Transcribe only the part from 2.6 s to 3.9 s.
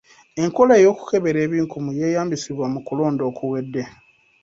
mu kulonda okuwedde.